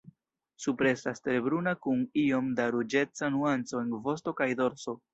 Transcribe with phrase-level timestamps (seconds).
[0.63, 5.03] Supre estas tre bruna kun iom da ruĝeca nuanco en vosto kaj dorso.